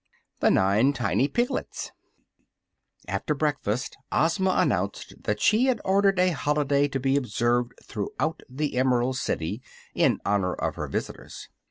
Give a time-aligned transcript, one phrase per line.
[0.39, 1.91] THE NINE TINY PIGLETS
[3.07, 8.77] After breakfast Ozma announced that she had ordered a holiday to be observed throughout the
[8.77, 9.61] Emerald City,
[9.93, 11.49] in honor of her visitors.